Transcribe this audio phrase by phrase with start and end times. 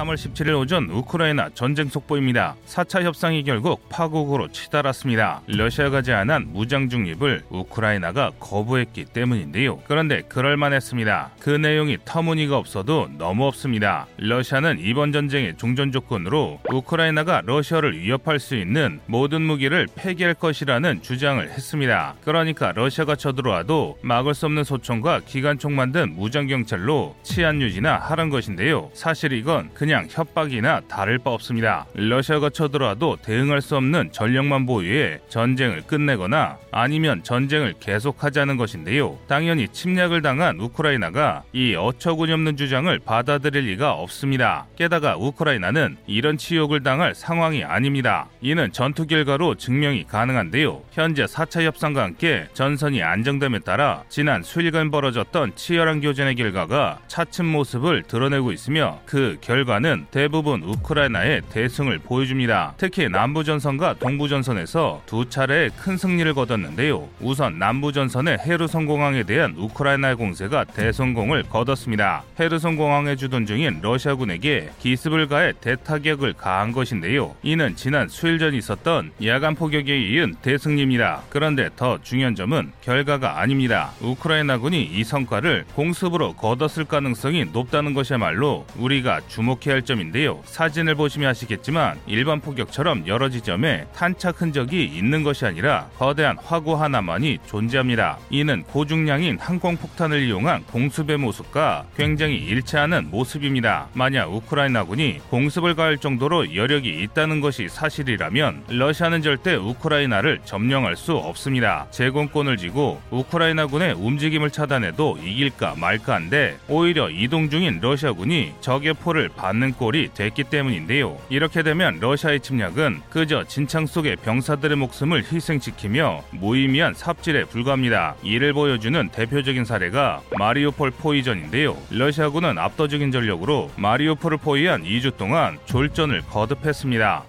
[0.00, 2.56] 3월 17일 오전 우크라이나 전쟁 속보입니다.
[2.66, 5.42] 4차 협상이 결국 파국으로 치달았습니다.
[5.46, 9.80] 러시아가 제안한 무장 중립을 우크라이나가 거부했기 때문인데요.
[9.86, 11.32] 그런데 그럴만했습니다.
[11.40, 14.06] 그 내용이 터무니가 없어도 너무 없습니다.
[14.16, 21.42] 러시아는 이번 전쟁의 종전 조건으로 우크라이나가 러시아를 위협할 수 있는 모든 무기를 폐기할 것이라는 주장을
[21.46, 22.14] 했습니다.
[22.24, 28.90] 그러니까 러시아가 쳐들어와도 막을 수 없는 소총과 기관총 만든 무장 경찰로 치안 유지나 하란 것인데요.
[28.94, 31.86] 사실 이건 그냥 협박이나 다를 바 없습니다.
[31.94, 39.18] 러시아가 쳐들어와도 대응할 수 없는 전력만 보유해 전쟁을 끝내거나 아니면 전쟁을 계속하자는 것인데요.
[39.26, 44.66] 당연히 침략을 당한 우크라이나가 이 어처구니없는 주장을 받아들일 리가 없습니다.
[44.76, 48.28] 게다가 우크라이나는 이런 치욕을 당할 상황이 아닙니다.
[48.40, 50.82] 이는 전투 결과로 증명이 가능한데요.
[50.92, 58.02] 현재 4차 협상과 함께 전선이 안정됨에 따라 지난 수일간 벌어졌던 치열한 교전의 결과가 차츰 모습을
[58.04, 62.74] 드러내고 있으며 그 결과 는 대부분 우크라이나의 대승을 보여줍니다.
[62.76, 67.08] 특히 남부전선과 동부전선에서 두 차례의 큰 승리를 거뒀는데요.
[67.20, 72.24] 우선 남부전선의 헤르손 공항에 대한 우크라이나의 공세가 대성공을 거뒀습니다.
[72.38, 77.36] 헤르손 공항에 주둔 중인 러시아군에게 기습을 가해 대타격을 가한 것인데요.
[77.42, 81.22] 이는 지난 수일 전 있었던 야간 포격에 이은 대승리입니다.
[81.30, 83.92] 그런데 더 중요한 점은 결과가 아닙니다.
[84.00, 90.40] 우크라이나군이 이 성과를 공습으로 거뒀을 가능성이 높다는 것이야말로 우리가 주목 해야 할 점인데요.
[90.44, 97.38] 사진을 보시면 아시겠지만 일반 포격처럼 여러 지점에 탄착 흔적이 있는 것이 아니라 거대한 화구 하나만이
[97.46, 98.18] 존재합니다.
[98.30, 103.88] 이는 고중량인 항공폭탄을 이용한 공습의 모습과 굉장히 일치하는 모습입니다.
[103.92, 111.86] 만약 우크라이나군이 공습을 가할 정도로 여력이 있다는 것이 사실이라면 러시아는 절대 우크라이나를 점령할 수 없습니다.
[111.90, 119.72] 제공권을 쥐고 우크라이나군의 움직임을 차단해도 이길까 말까 한데 오히려 이동 중인 러시아군이 적의 포를 받는
[119.72, 121.18] 꼴이 됐기 때문인데요.
[121.28, 128.14] 이렇게 되면 러시아의 침략은 그저 진창 속의 병사들의 목숨을 희생시키며 무의미한 삽질에 불과합니다.
[128.22, 131.76] 이를 보여주는 대표적인 사례가 마리우폴 포위전인데요.
[131.90, 137.24] 러시아군은 압도적인 전력으로 마리우폴을 포위한 2주 동안 졸전을 거듭했습니다.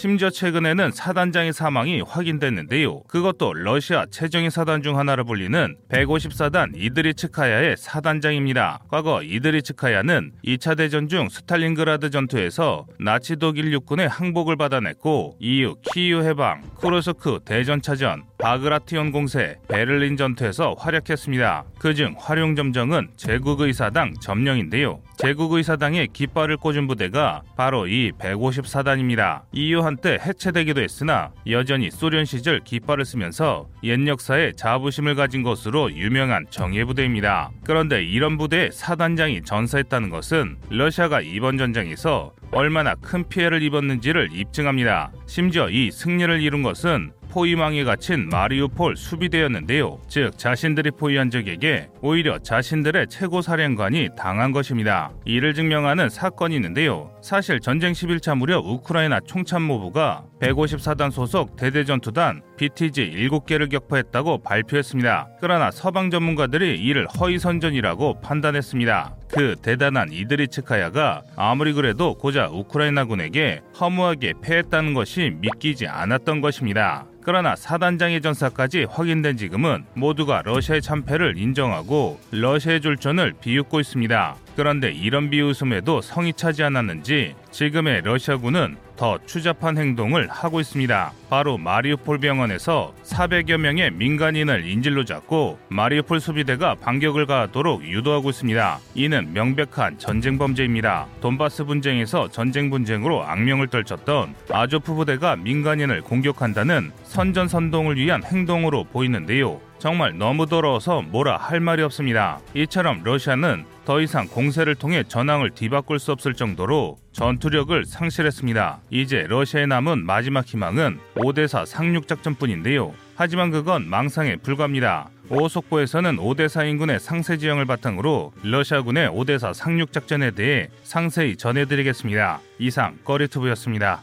[0.00, 3.02] 심지어 최근에는 사단장의 사망이 확인됐는데요.
[3.08, 8.80] 그것도 러시아 최정예 사단 중 하나로 불리는 150사단 이드리츠카야의 사단장입니다.
[8.88, 16.62] 과거 이드리츠카야는 2차 대전 중 스탈린그라드 전투에서 나치 독일 육군의 항복을 받아냈고 이후 키이우 해방,
[16.76, 21.64] 쿠르스크 대전차전, 바그라티온 공세, 베를린 전투에서 활약했습니다.
[21.78, 25.00] 그중 활용점정은 제국의사당 점령인데요.
[25.16, 29.42] 제국의사당의 깃발을 꽂은 부대가 바로 이 154단입니다.
[29.52, 36.46] 이후 한때 해체되기도 했으나 여전히 소련 시절 깃발을 쓰면서 옛 역사에 자부심을 가진 것으로 유명한
[36.50, 37.50] 정예부대입니다.
[37.64, 45.10] 그런데 이런 부대의 사단장이 전사했다는 것은 러시아가 이번 전쟁에서 얼마나 큰 피해를 입었는지를 입증합니다.
[45.26, 50.00] 심지어 이 승리를 이룬 것은 포위망에 갇힌 마리우폴 수비대였는데요.
[50.08, 55.10] 즉 자신들이 포위한 적에게 오히려 자신들의 최고 사령관이 당한 것입니다.
[55.24, 57.10] 이를 증명하는 사건이 있는데요.
[57.22, 65.28] 사실 전쟁 11차 무렵 우크라이나 총참모부가 154단 소속 대대전투단 BTG 7개를 격파했다고 발표했습니다.
[65.40, 69.16] 그러나 서방 전문가들이 이를 허위선전이라고 판단했습니다.
[69.30, 77.06] 그 대단한 이드리츠카야가 아무리 그래도 고작 우크라이나군에게 허무하게 패했다는 것이 믿기지 않았던 것입니다.
[77.28, 81.87] 그러나 사단장의 전사까지 확인된 지금은 모두가 러시아의 참패를 인정하고
[82.30, 84.36] 러시아의 졸전을 비웃고 있습니다.
[84.56, 91.12] 그런데 이런 비웃음에도 성이 차지 않았는지 지금의 러시아군은 더 추잡한 행동을 하고 있습니다.
[91.30, 98.80] 바로 마리우폴 병원에서 400여 명의 민간인을 인질로 잡고 마리우폴 수비대가 반격을 가하도록 유도하고 있습니다.
[98.96, 101.06] 이는 명백한 전쟁 범죄입니다.
[101.20, 109.60] 돈바스 분쟁에서 전쟁 분쟁으로 악명을 떨쳤던 아조프 부대가 민간인을 공격한다는 선전선동을 위한 행동으로 보이는데요.
[109.78, 112.40] 정말 너무 더러워서 뭐라 할 말이 없습니다.
[112.54, 118.80] 이처럼 러시아는 더 이상 공세를 통해 전황을 뒤바꿀 수 없을 정도로 전투력을 상실했습니다.
[118.90, 122.92] 이제 러시아에 남은 마지막 희망은 오대사 상륙작전뿐인데요.
[123.14, 125.08] 하지만 그건 망상에 불과합니다.
[125.30, 132.40] 오속보에서는 오데사 인군의 상세 지형을 바탕으로 러시아군의 오데사 상륙작전에 대해 상세히 전해드리겠습니다.
[132.58, 134.02] 이상 꺼리투브였습니다.